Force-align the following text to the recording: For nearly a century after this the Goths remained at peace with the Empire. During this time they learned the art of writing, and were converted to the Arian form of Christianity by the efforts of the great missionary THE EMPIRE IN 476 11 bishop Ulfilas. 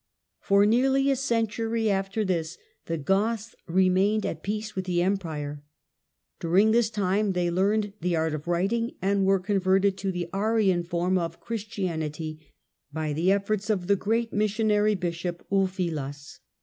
For 0.39 0.65
nearly 0.65 1.11
a 1.11 1.15
century 1.15 1.87
after 1.91 2.25
this 2.25 2.57
the 2.87 2.97
Goths 2.97 3.53
remained 3.67 4.25
at 4.25 4.41
peace 4.41 4.75
with 4.75 4.85
the 4.85 5.03
Empire. 5.03 5.63
During 6.39 6.71
this 6.71 6.89
time 6.89 7.33
they 7.33 7.51
learned 7.51 7.93
the 8.01 8.15
art 8.15 8.33
of 8.33 8.47
writing, 8.47 8.95
and 8.99 9.27
were 9.27 9.39
converted 9.39 9.97
to 9.99 10.11
the 10.11 10.27
Arian 10.33 10.81
form 10.81 11.19
of 11.19 11.39
Christianity 11.39 12.51
by 12.91 13.13
the 13.13 13.31
efforts 13.31 13.69
of 13.69 13.85
the 13.85 13.95
great 13.95 14.33
missionary 14.33 14.95
THE 14.95 15.05
EMPIRE 15.05 15.07
IN 15.09 15.13
476 15.13 15.49
11 15.51 15.51
bishop 15.51 15.51
Ulfilas. 16.31 16.39